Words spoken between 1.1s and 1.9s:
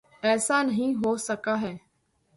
سکا ہے۔